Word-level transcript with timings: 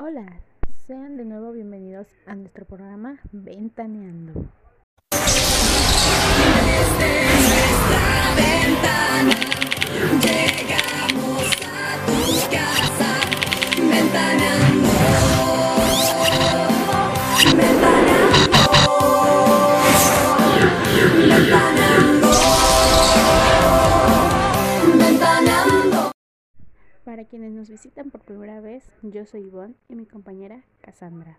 Hola, 0.00 0.26
sean 0.86 1.16
de 1.16 1.24
nuevo 1.24 1.50
bienvenidos 1.50 2.06
a 2.24 2.36
nuestro 2.36 2.64
programa 2.64 3.18
Ventaneando. 3.32 4.32
Ventana 8.36 9.34
llegamos 10.22 11.50
a 11.66 12.06
tu 12.06 12.16
casa, 12.48 13.10
ventaneando, 13.76 14.47
quienes 27.28 27.52
nos 27.52 27.68
visitan 27.68 28.10
por 28.10 28.22
primera 28.22 28.60
vez, 28.60 28.84
yo 29.02 29.24
soy 29.26 29.42
Ivonne 29.42 29.74
y 29.88 29.94
mi 29.94 30.06
compañera 30.06 30.64
Cassandra. 30.80 31.38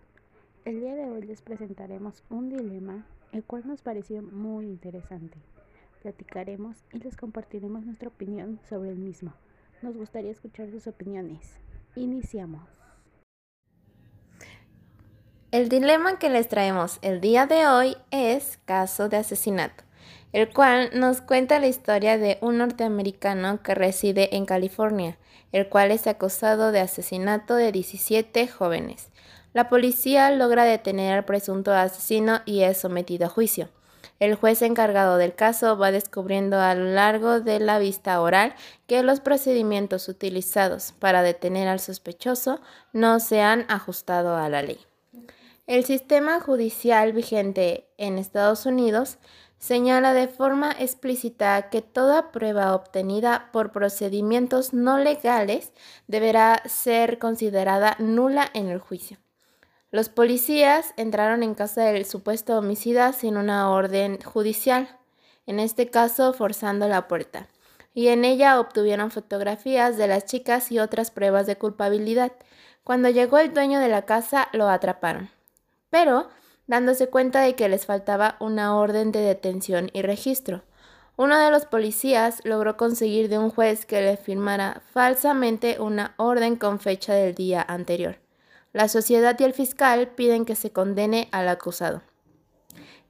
El 0.64 0.80
día 0.80 0.94
de 0.94 1.06
hoy 1.06 1.22
les 1.22 1.42
presentaremos 1.42 2.22
un 2.30 2.48
dilema, 2.48 3.06
el 3.32 3.44
cual 3.44 3.66
nos 3.66 3.82
pareció 3.82 4.22
muy 4.22 4.66
interesante. 4.66 5.38
Platicaremos 6.02 6.84
y 6.92 6.98
les 6.98 7.16
compartiremos 7.16 7.84
nuestra 7.84 8.08
opinión 8.08 8.60
sobre 8.68 8.90
el 8.90 8.98
mismo. 8.98 9.34
Nos 9.82 9.96
gustaría 9.96 10.30
escuchar 10.30 10.70
sus 10.70 10.86
opiniones. 10.86 11.58
Iniciamos. 11.96 12.62
El 15.50 15.68
dilema 15.68 16.20
que 16.20 16.30
les 16.30 16.46
traemos 16.46 17.00
el 17.02 17.20
día 17.20 17.46
de 17.46 17.66
hoy 17.66 17.96
es 18.12 18.58
caso 18.64 19.08
de 19.08 19.16
asesinato, 19.16 19.82
el 20.32 20.52
cual 20.52 20.90
nos 20.94 21.20
cuenta 21.20 21.58
la 21.58 21.66
historia 21.66 22.18
de 22.18 22.38
un 22.40 22.58
norteamericano 22.58 23.62
que 23.62 23.74
reside 23.74 24.36
en 24.36 24.46
California, 24.46 25.18
el 25.52 25.68
cual 25.68 25.90
es 25.90 26.06
acusado 26.06 26.72
de 26.72 26.80
asesinato 26.80 27.56
de 27.56 27.72
17 27.72 28.46
jóvenes. 28.48 29.10
La 29.52 29.68
policía 29.68 30.30
logra 30.30 30.64
detener 30.64 31.12
al 31.12 31.24
presunto 31.24 31.72
asesino 31.72 32.40
y 32.44 32.62
es 32.62 32.78
sometido 32.78 33.26
a 33.26 33.30
juicio. 33.30 33.68
El 34.20 34.34
juez 34.34 34.60
encargado 34.62 35.16
del 35.16 35.34
caso 35.34 35.78
va 35.78 35.90
descubriendo 35.90 36.60
a 36.60 36.74
lo 36.74 36.84
largo 36.84 37.40
de 37.40 37.58
la 37.58 37.78
vista 37.78 38.20
oral 38.20 38.54
que 38.86 39.02
los 39.02 39.18
procedimientos 39.18 40.08
utilizados 40.08 40.92
para 40.98 41.22
detener 41.22 41.68
al 41.68 41.80
sospechoso 41.80 42.60
no 42.92 43.18
se 43.18 43.40
han 43.40 43.64
ajustado 43.68 44.36
a 44.36 44.48
la 44.50 44.62
ley. 44.62 44.78
El 45.66 45.84
sistema 45.84 46.40
judicial 46.40 47.12
vigente 47.12 47.88
en 47.96 48.18
Estados 48.18 48.66
Unidos 48.66 49.18
señala 49.60 50.12
de 50.12 50.26
forma 50.26 50.72
explícita 50.72 51.70
que 51.70 51.82
toda 51.82 52.32
prueba 52.32 52.74
obtenida 52.74 53.50
por 53.52 53.70
procedimientos 53.70 54.74
no 54.74 54.98
legales 54.98 55.70
deberá 56.08 56.60
ser 56.66 57.20
considerada 57.20 57.94
nula 58.00 58.50
en 58.54 58.68
el 58.68 58.80
juicio. 58.80 59.18
Los 59.92 60.08
policías 60.08 60.92
entraron 60.96 61.44
en 61.44 61.54
casa 61.54 61.82
del 61.82 62.04
supuesto 62.04 62.58
homicida 62.58 63.12
sin 63.12 63.36
una 63.36 63.70
orden 63.70 64.20
judicial, 64.20 64.98
en 65.46 65.60
este 65.60 65.90
caso 65.90 66.32
forzando 66.32 66.88
la 66.88 67.06
puerta, 67.06 67.46
y 67.94 68.08
en 68.08 68.24
ella 68.24 68.58
obtuvieron 68.58 69.12
fotografías 69.12 69.96
de 69.96 70.08
las 70.08 70.24
chicas 70.24 70.72
y 70.72 70.80
otras 70.80 71.12
pruebas 71.12 71.46
de 71.46 71.54
culpabilidad. 71.54 72.32
Cuando 72.82 73.08
llegó 73.08 73.38
el 73.38 73.54
dueño 73.54 73.78
de 73.78 73.88
la 73.88 74.02
casa, 74.02 74.48
lo 74.52 74.68
atraparon 74.68 75.30
pero 75.90 76.28
dándose 76.70 77.08
cuenta 77.08 77.40
de 77.40 77.56
que 77.56 77.68
les 77.68 77.84
faltaba 77.84 78.36
una 78.38 78.76
orden 78.76 79.10
de 79.10 79.18
detención 79.18 79.90
y 79.92 80.02
registro. 80.02 80.62
Uno 81.16 81.36
de 81.36 81.50
los 81.50 81.66
policías 81.66 82.40
logró 82.44 82.76
conseguir 82.76 83.28
de 83.28 83.38
un 83.38 83.50
juez 83.50 83.84
que 83.86 84.00
le 84.00 84.16
firmara 84.16 84.80
falsamente 84.92 85.80
una 85.80 86.14
orden 86.16 86.54
con 86.54 86.78
fecha 86.78 87.12
del 87.12 87.34
día 87.34 87.60
anterior. 87.60 88.20
La 88.72 88.86
sociedad 88.86 89.36
y 89.40 89.42
el 89.42 89.52
fiscal 89.52 90.10
piden 90.10 90.44
que 90.44 90.54
se 90.54 90.70
condene 90.70 91.28
al 91.32 91.48
acusado. 91.48 92.02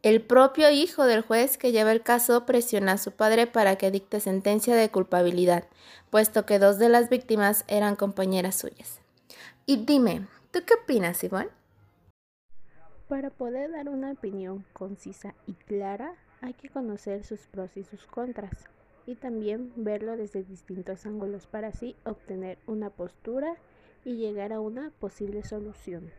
El 0.03 0.23
propio 0.23 0.71
hijo 0.71 1.05
del 1.05 1.21
juez 1.21 1.59
que 1.59 1.71
lleva 1.71 1.93
el 1.93 2.01
caso 2.01 2.47
presiona 2.47 2.93
a 2.93 2.99
su 2.99 3.13
padre 3.13 3.47
para 3.47 3.77
que 3.77 3.91
dicte 3.91 4.21
sentencia 4.21 4.75
de 4.75 4.91
culpabilidad, 4.91 5.65
puesto 6.09 6.47
que 6.47 6.59
dos 6.59 6.79
de 6.79 6.89
las 6.89 7.11
víctimas 7.11 7.65
eran 7.69 7.95
compañeras 7.95 8.57
suyas. 8.57 9.01
Y 9.67 9.85
dime, 9.85 10.27
¿tú 10.51 10.61
qué 10.65 10.73
opinas, 10.83 11.23
Ivonne? 11.23 11.60
Para 13.11 13.31
poder 13.31 13.73
dar 13.73 13.89
una 13.89 14.13
opinión 14.13 14.65
concisa 14.73 15.35
y 15.49 15.55
clara, 15.55 16.15
hay 16.43 16.55
que 16.55 16.69
conocer 16.69 17.25
sus 17.25 17.41
pros 17.49 17.77
y 17.77 17.83
sus 17.83 18.07
contras 18.07 18.69
y 19.05 19.17
también 19.17 19.73
verlo 19.75 20.17
desde 20.17 20.45
distintos 20.45 21.05
ángulos 21.07 21.49
para 21.49 21.69
así 21.69 21.97
obtener 22.05 22.59
una 22.69 22.89
postura 22.91 23.57
y 24.05 24.15
llegar 24.15 24.53
a 24.53 24.61
una 24.61 24.93
posible 25.01 25.43
solución. 25.43 26.13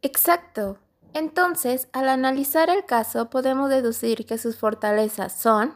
Exacto. 0.00 0.78
Entonces, 1.12 1.88
al 1.92 2.08
analizar 2.08 2.70
el 2.70 2.86
caso, 2.86 3.28
podemos 3.28 3.68
deducir 3.68 4.24
que 4.24 4.38
sus 4.38 4.56
fortalezas 4.56 5.38
son, 5.38 5.74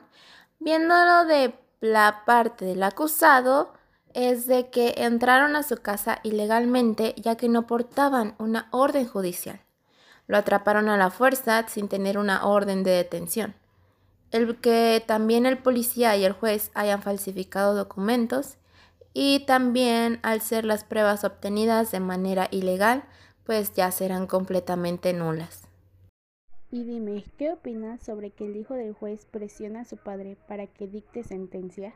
viéndolo 0.60 1.26
de 1.26 1.54
la 1.82 2.22
parte 2.24 2.64
del 2.64 2.82
acusado, 2.84 3.74
es 4.14 4.46
de 4.46 4.70
que 4.70 4.94
entraron 4.98 5.56
a 5.56 5.62
su 5.62 5.76
casa 5.76 6.18
ilegalmente 6.22 7.14
ya 7.16 7.36
que 7.36 7.48
no 7.48 7.66
portaban 7.66 8.34
una 8.38 8.68
orden 8.70 9.06
judicial. 9.06 9.60
Lo 10.26 10.36
atraparon 10.36 10.88
a 10.88 10.96
la 10.96 11.10
fuerza 11.10 11.66
sin 11.68 11.88
tener 11.88 12.18
una 12.18 12.46
orden 12.46 12.82
de 12.82 12.92
detención. 12.92 13.54
El 14.30 14.56
que 14.56 15.02
también 15.06 15.44
el 15.46 15.58
policía 15.58 16.16
y 16.16 16.24
el 16.24 16.32
juez 16.32 16.70
hayan 16.74 17.02
falsificado 17.02 17.74
documentos 17.74 18.56
y 19.14 19.40
también 19.40 20.20
al 20.22 20.40
ser 20.40 20.64
las 20.64 20.84
pruebas 20.84 21.24
obtenidas 21.24 21.90
de 21.92 22.00
manera 22.00 22.48
ilegal, 22.50 23.04
pues 23.44 23.74
ya 23.74 23.90
serán 23.90 24.26
completamente 24.26 25.12
nulas. 25.12 25.68
Y 26.70 26.84
dime, 26.84 27.24
¿qué 27.36 27.52
opinas 27.52 28.00
sobre 28.02 28.30
que 28.30 28.46
el 28.46 28.56
hijo 28.56 28.72
del 28.72 28.94
juez 28.94 29.26
presiona 29.26 29.80
a 29.80 29.84
su 29.84 29.98
padre 29.98 30.38
para 30.48 30.66
que 30.66 30.86
dicte 30.86 31.22
sentencia? 31.22 31.94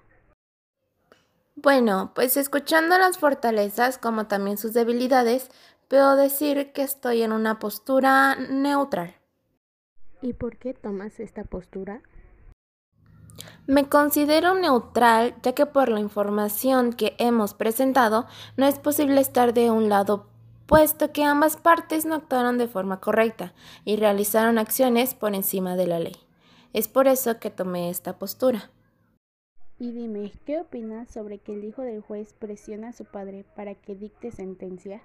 Bueno, 1.56 2.12
pues 2.14 2.36
escuchando 2.36 2.98
las 2.98 3.16
fortalezas 3.16 3.96
como 3.96 4.26
también 4.26 4.58
sus 4.58 4.74
debilidades, 4.74 5.50
puedo 5.88 6.14
decir 6.14 6.72
que 6.72 6.82
estoy 6.82 7.22
en 7.22 7.32
una 7.32 7.58
postura 7.58 8.36
neutral. 8.36 9.16
¿Y 10.20 10.34
por 10.34 10.58
qué 10.58 10.74
tomas 10.74 11.18
esta 11.18 11.44
postura? 11.44 12.02
Me 13.66 13.88
considero 13.88 14.54
neutral 14.54 15.34
ya 15.42 15.54
que 15.54 15.64
por 15.64 15.88
la 15.88 15.98
información 15.98 16.92
que 16.92 17.16
hemos 17.18 17.54
presentado 17.54 18.26
no 18.56 18.66
es 18.66 18.78
posible 18.78 19.20
estar 19.20 19.54
de 19.54 19.70
un 19.70 19.88
lado 19.88 20.26
puesto 20.66 21.12
que 21.12 21.24
ambas 21.24 21.56
partes 21.56 22.04
no 22.04 22.14
actuaron 22.14 22.58
de 22.58 22.68
forma 22.68 23.00
correcta 23.00 23.54
y 23.84 23.96
realizaron 23.96 24.58
acciones 24.58 25.14
por 25.14 25.34
encima 25.34 25.74
de 25.74 25.86
la 25.86 26.00
ley. 26.00 26.16
Es 26.74 26.86
por 26.86 27.08
eso 27.08 27.38
que 27.38 27.50
tomé 27.50 27.88
esta 27.88 28.18
postura. 28.18 28.70
Y 29.78 29.92
dime, 29.92 30.32
¿qué 30.46 30.60
opinas 30.60 31.10
sobre 31.10 31.38
que 31.38 31.52
el 31.52 31.64
hijo 31.64 31.82
del 31.82 32.00
juez 32.00 32.32
presiona 32.32 32.88
a 32.88 32.92
su 32.92 33.04
padre 33.04 33.44
para 33.54 33.74
que 33.74 33.94
dicte 33.94 34.30
sentencia? 34.30 35.02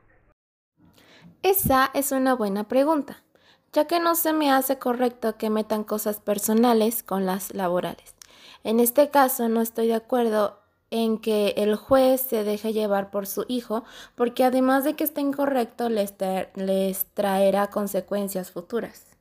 Esa 1.43 1.91
es 1.93 2.13
una 2.13 2.35
buena 2.35 2.67
pregunta, 2.67 3.23
ya 3.73 3.85
que 3.85 3.99
no 3.99 4.15
se 4.15 4.31
me 4.31 4.49
hace 4.49 4.79
correcto 4.79 5.37
que 5.37 5.49
metan 5.49 5.83
cosas 5.83 6.21
personales 6.21 7.03
con 7.03 7.25
las 7.25 7.53
laborales. 7.53 8.15
En 8.63 8.79
este 8.79 9.09
caso 9.09 9.49
no 9.49 9.61
estoy 9.61 9.87
de 9.87 9.95
acuerdo 9.95 10.61
en 10.89 11.17
que 11.17 11.53
el 11.57 11.75
juez 11.75 12.21
se 12.21 12.43
deje 12.43 12.71
llevar 12.73 13.11
por 13.11 13.27
su 13.27 13.45
hijo, 13.47 13.83
porque 14.15 14.43
además 14.43 14.83
de 14.83 14.95
que 14.95 15.03
esté 15.03 15.21
incorrecto, 15.21 15.89
les, 15.89 16.13
les 16.55 17.05
traerá 17.13 17.67
consecuencias 17.67 18.51
futuras. 18.51 19.17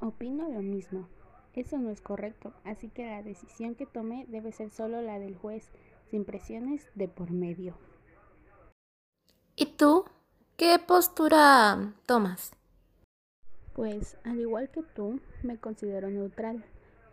Opino 0.00 0.48
lo 0.48 0.60
mismo. 0.60 1.08
Eso 1.56 1.78
no 1.78 1.90
es 1.90 2.02
correcto, 2.02 2.52
así 2.64 2.90
que 2.90 3.06
la 3.06 3.22
decisión 3.22 3.74
que 3.74 3.86
tome 3.86 4.26
debe 4.28 4.52
ser 4.52 4.68
solo 4.68 5.00
la 5.00 5.18
del 5.18 5.36
juez, 5.36 5.70
sin 6.10 6.26
presiones 6.26 6.86
de 6.94 7.08
por 7.08 7.30
medio. 7.30 7.78
¿Y 9.56 9.64
tú? 9.64 10.04
¿Qué 10.58 10.78
postura 10.78 11.94
tomas? 12.04 12.52
Pues, 13.72 14.18
al 14.24 14.38
igual 14.38 14.68
que 14.68 14.82
tú, 14.82 15.18
me 15.42 15.56
considero 15.56 16.10
neutral 16.10 16.62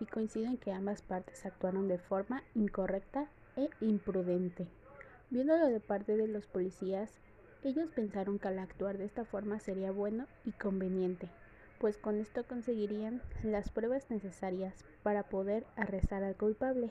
y 0.02 0.06
coincido 0.06 0.48
en 0.48 0.58
que 0.58 0.74
ambas 0.74 1.02
partes 1.02 1.46
actuaron 1.46 1.88
de 1.88 1.98
forma 1.98 2.44
incorrecta 2.54 3.30
e 3.56 3.70
imprudente. 3.80 4.68
Viéndolo 5.30 5.68
de 5.68 5.80
parte 5.80 6.18
de 6.18 6.28
los 6.28 6.48
policías, 6.48 7.12
ellos 7.64 7.90
pensaron 7.96 8.40
que 8.40 8.50
al 8.50 8.60
actuar 8.60 8.98
de 8.98 9.06
esta 9.06 9.24
forma 9.24 9.62
sería 9.62 9.92
bueno 9.92 10.28
y 10.44 10.52
conveniente, 10.52 11.30
pues 11.84 11.98
con 11.98 12.22
esto 12.22 12.46
conseguirían 12.48 13.22
las 13.44 13.70
pruebas 13.70 14.10
necesarias 14.10 14.86
para 15.04 15.24
poder 15.24 15.66
arrestar 15.76 16.24
al 16.24 16.38
culpable. 16.38 16.90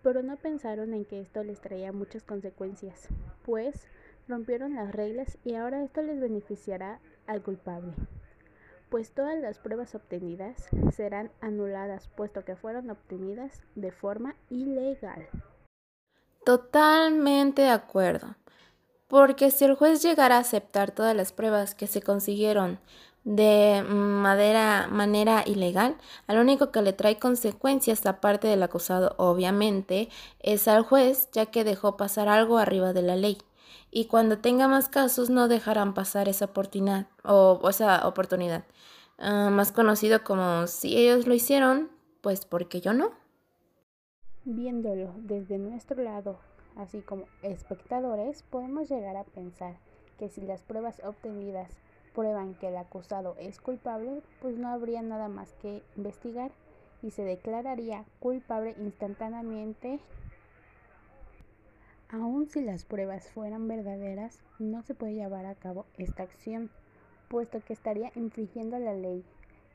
Pero 0.00 0.22
no 0.22 0.36
pensaron 0.36 0.94
en 0.94 1.04
que 1.04 1.20
esto 1.20 1.42
les 1.42 1.60
traía 1.60 1.90
muchas 1.90 2.22
consecuencias, 2.22 3.08
pues 3.44 3.88
rompieron 4.28 4.76
las 4.76 4.92
reglas 4.92 5.38
y 5.42 5.56
ahora 5.56 5.82
esto 5.82 6.02
les 6.02 6.20
beneficiará 6.20 7.00
al 7.26 7.42
culpable, 7.42 7.94
pues 8.90 9.10
todas 9.10 9.40
las 9.40 9.58
pruebas 9.58 9.96
obtenidas 9.96 10.68
serán 10.92 11.32
anuladas 11.40 12.06
puesto 12.06 12.44
que 12.44 12.54
fueron 12.54 12.88
obtenidas 12.90 13.64
de 13.74 13.90
forma 13.90 14.36
ilegal. 14.50 15.26
Totalmente 16.44 17.62
de 17.62 17.70
acuerdo. 17.70 18.36
porque 19.08 19.52
si 19.52 19.64
el 19.64 19.74
juez 19.74 20.02
llegara 20.02 20.36
a 20.36 20.40
aceptar 20.40 20.90
todas 20.90 21.14
las 21.14 21.32
pruebas 21.32 21.76
que 21.76 21.86
se 21.86 22.02
consiguieron 22.02 22.80
de 23.26 23.82
madera, 23.82 24.86
manera 24.86 25.42
ilegal, 25.44 25.96
al 26.28 26.38
único 26.38 26.70
que 26.70 26.80
le 26.80 26.92
trae 26.92 27.18
consecuencias 27.18 28.06
aparte 28.06 28.46
del 28.46 28.62
acusado, 28.62 29.16
obviamente, 29.18 30.08
es 30.38 30.68
al 30.68 30.84
juez, 30.84 31.28
ya 31.32 31.46
que 31.46 31.64
dejó 31.64 31.96
pasar 31.96 32.28
algo 32.28 32.56
arriba 32.56 32.92
de 32.92 33.02
la 33.02 33.16
ley. 33.16 33.38
Y 33.90 34.04
cuando 34.04 34.38
tenga 34.38 34.68
más 34.68 34.88
casos 34.88 35.28
no 35.28 35.48
dejarán 35.48 35.92
pasar 35.92 36.28
esa 36.28 36.44
oportunidad, 36.44 37.08
o, 37.24 37.60
esa 37.68 38.06
oportunidad. 38.06 38.64
Ah, 39.18 39.50
más 39.50 39.72
conocido 39.72 40.22
como 40.22 40.68
si 40.68 40.96
ellos 40.96 41.26
lo 41.26 41.34
hicieron, 41.34 41.90
pues 42.20 42.46
porque 42.46 42.80
yo 42.80 42.92
no. 42.92 43.10
Viéndolo 44.44 45.12
desde 45.16 45.58
nuestro 45.58 46.00
lado, 46.00 46.38
así 46.76 47.00
como 47.00 47.24
espectadores, 47.42 48.44
podemos 48.44 48.88
llegar 48.88 49.16
a 49.16 49.24
pensar 49.24 49.80
que 50.16 50.28
si 50.28 50.42
las 50.42 50.62
pruebas 50.62 51.02
obtenidas 51.04 51.72
prueban 52.16 52.54
que 52.54 52.68
el 52.68 52.78
acusado 52.78 53.36
es 53.38 53.60
culpable, 53.60 54.22
pues 54.40 54.56
no 54.56 54.68
habría 54.68 55.02
nada 55.02 55.28
más 55.28 55.52
que 55.60 55.82
investigar 55.96 56.50
y 57.02 57.10
se 57.10 57.22
declararía 57.22 58.06
culpable 58.20 58.74
instantáneamente. 58.78 60.00
Aun 62.08 62.48
si 62.48 62.62
las 62.62 62.86
pruebas 62.86 63.28
fueran 63.28 63.68
verdaderas, 63.68 64.40
no 64.58 64.82
se 64.82 64.94
puede 64.94 65.12
llevar 65.12 65.44
a 65.44 65.56
cabo 65.56 65.84
esta 65.98 66.22
acción, 66.22 66.70
puesto 67.28 67.60
que 67.60 67.74
estaría 67.74 68.10
infringiendo 68.14 68.78
la 68.78 68.94
ley. 68.94 69.22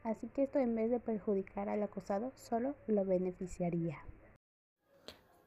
Así 0.04 0.28
que 0.30 0.44
esto 0.44 0.58
en 0.58 0.74
vez 0.74 0.90
de 0.90 1.00
perjudicar 1.00 1.70
al 1.70 1.84
acusado, 1.84 2.32
solo 2.36 2.74
lo 2.88 3.06
beneficiaría. 3.06 4.00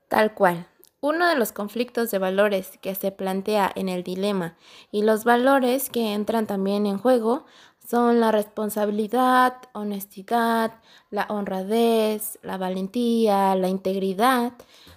Tal 0.08 0.32
cual. 0.32 0.68
Uno 1.04 1.28
de 1.28 1.36
los 1.36 1.52
conflictos 1.52 2.10
de 2.10 2.18
valores 2.18 2.78
que 2.80 2.94
se 2.94 3.12
plantea 3.12 3.70
en 3.74 3.90
el 3.90 4.02
dilema 4.02 4.56
y 4.90 5.02
los 5.02 5.24
valores 5.24 5.90
que 5.90 6.14
entran 6.14 6.46
también 6.46 6.86
en 6.86 6.96
juego 6.96 7.44
son 7.86 8.20
la 8.20 8.32
responsabilidad, 8.32 9.54
honestidad, 9.74 10.80
la 11.10 11.26
honradez, 11.28 12.38
la 12.42 12.56
valentía, 12.56 13.54
la 13.54 13.68
integridad. 13.68 14.54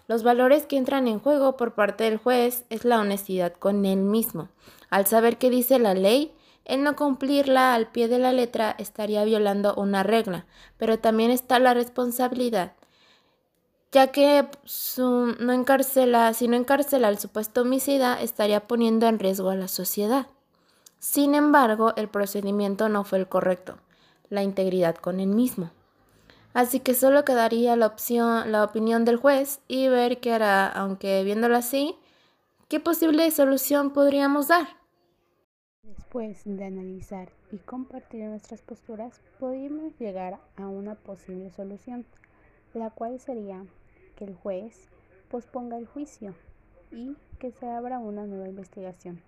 Los 0.07 0.23
valores 0.23 0.65
que 0.65 0.77
entran 0.77 1.09
en 1.09 1.19
juego 1.19 1.57
por 1.57 1.73
parte 1.73 2.05
del 2.05 2.15
juez 2.15 2.63
es 2.69 2.85
la 2.85 3.01
honestidad 3.01 3.51
con 3.51 3.83
él 3.83 3.99
mismo. 3.99 4.47
Al 4.89 5.07
saber 5.07 5.37
qué 5.37 5.49
dice 5.49 5.77
la 5.77 5.93
ley, 5.93 6.31
el 6.63 6.83
no 6.83 6.95
cumplirla 6.95 7.73
al 7.73 7.91
pie 7.91 8.07
de 8.07 8.19
la 8.19 8.31
letra 8.31 8.73
estaría 8.77 9.25
violando 9.25 9.75
una 9.75 10.03
regla, 10.03 10.45
pero 10.77 10.99
también 10.99 11.31
está 11.31 11.59
la 11.59 11.73
responsabilidad 11.73 12.76
ya 13.97 14.11
que 14.11 14.45
no 14.99 15.53
encarcela, 15.53 16.31
si 16.35 16.47
no 16.47 16.55
encarcela 16.55 17.07
al 17.07 17.17
supuesto 17.17 17.61
homicida, 17.61 18.21
estaría 18.21 18.67
poniendo 18.67 19.07
en 19.07 19.17
riesgo 19.17 19.49
a 19.49 19.55
la 19.55 19.67
sociedad. 19.67 20.27
Sin 20.99 21.33
embargo, 21.33 21.95
el 21.95 22.07
procedimiento 22.07 22.89
no 22.89 23.03
fue 23.03 23.17
el 23.17 23.27
correcto, 23.27 23.79
la 24.29 24.43
integridad 24.43 24.93
con 24.97 25.19
él 25.19 25.29
mismo. 25.29 25.71
Así 26.53 26.79
que 26.79 26.93
solo 26.93 27.25
quedaría 27.25 27.75
la 27.75 27.87
opción, 27.87 28.51
la 28.51 28.63
opinión 28.63 29.03
del 29.03 29.17
juez 29.17 29.61
y 29.67 29.87
ver 29.87 30.19
qué 30.19 30.31
hará, 30.31 30.67
aunque 30.67 31.23
viéndolo 31.23 31.57
así, 31.57 31.95
qué 32.67 32.79
posible 32.79 33.31
solución 33.31 33.93
podríamos 33.93 34.47
dar. 34.47 34.67
Después 35.81 36.43
de 36.45 36.65
analizar 36.65 37.31
y 37.51 37.57
compartir 37.57 38.25
nuestras 38.25 38.61
posturas, 38.61 39.21
podríamos 39.39 39.97
llegar 39.97 40.39
a 40.55 40.67
una 40.67 40.93
posible 40.93 41.49
solución 41.49 42.05
la 42.77 42.89
cual 42.91 43.19
sería 43.19 43.65
que 44.17 44.25
el 44.25 44.35
juez 44.35 44.89
posponga 45.29 45.77
el 45.77 45.85
juicio 45.85 46.35
y 46.91 47.15
que 47.39 47.51
se 47.51 47.69
abra 47.69 47.99
una 47.99 48.25
nueva 48.25 48.49
investigación 48.49 49.21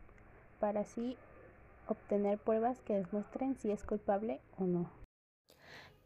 para 0.59 0.81
así 0.81 1.15
obtener 1.87 2.37
pruebas 2.37 2.81
que 2.81 2.95
demuestren 2.95 3.55
si 3.55 3.71
es 3.71 3.83
culpable 3.83 4.41
o 4.57 4.65
no. 4.65 4.89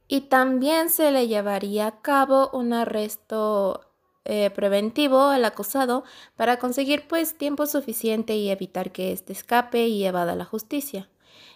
Y 0.08 0.22
también 0.22 0.90
se 0.90 1.12
le 1.12 1.28
llevaría 1.28 1.88
a 1.88 2.02
cabo 2.02 2.50
un 2.54 2.74
arresto 2.74 3.82
eh, 4.26 4.52
preventivo 4.52 5.22
al 5.24 5.46
acusado 5.46 6.04
para 6.36 6.58
conseguir 6.58 7.08
pues 7.08 7.38
tiempo 7.38 7.66
suficiente 7.66 8.36
y 8.36 8.50
evitar 8.50 8.92
que 8.92 9.12
éste 9.12 9.34
escape 9.34 9.88
y 9.88 10.06
evada 10.06 10.36
la 10.36 10.46
justicia. 10.46 11.10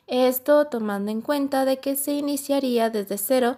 Esto 0.08 0.66
tomando 0.68 1.12
en 1.12 1.22
cuenta 1.22 1.66
de 1.66 1.78
que 1.78 1.96
se 1.96 2.14
iniciaría 2.14 2.90
desde 2.90 3.18
cero 3.18 3.58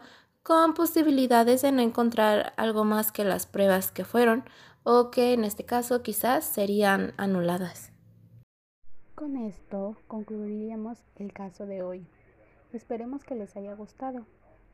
con 0.50 0.74
posibilidades 0.74 1.62
de 1.62 1.72
no 1.72 1.84
encontrar 1.84 2.54
algo 2.58 2.84
más 2.84 3.12
que 3.12 3.24
las 3.24 3.46
pruebas 3.46 3.92
que 3.92 4.04
fueron 4.04 4.44
o 4.82 5.12
que 5.12 5.34
en 5.34 5.44
este 5.44 5.64
caso 5.64 6.02
quizás 6.02 6.44
serían 6.44 7.14
anuladas. 7.18 7.92
Con 9.14 9.38
esto 9.38 9.96
concluiríamos 10.08 10.98
el 11.18 11.34
caso 11.34 11.68
de 11.68 11.84
hoy. 11.84 12.08
Esperemos 12.74 13.24
que 13.24 13.36
les 13.36 13.56
haya 13.56 13.76
gustado 13.76 14.26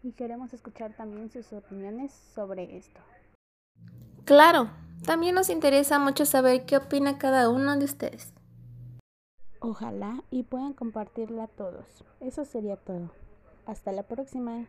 y 0.02 0.14
queremos 0.14 0.54
escuchar 0.54 0.94
también 0.94 1.30
sus 1.30 1.52
opiniones 1.52 2.14
sobre 2.34 2.78
esto. 2.78 3.02
Claro, 4.24 4.70
también 5.06 5.36
nos 5.36 5.50
interesa 5.50 6.00
mucho 6.00 6.26
saber 6.26 6.66
qué 6.66 6.78
opina 6.78 7.18
cada 7.18 7.50
uno 7.50 7.78
de 7.78 7.84
ustedes. 7.84 8.34
Ojalá 9.60 10.24
y 10.32 10.44
puedan 10.44 10.72
compartirla 10.72 11.44
a 11.44 11.48
todos. 11.48 12.06
Eso 12.22 12.46
sería 12.46 12.78
todo. 12.78 13.12
Hasta 13.66 13.92
la 13.92 14.04
próxima. 14.04 14.68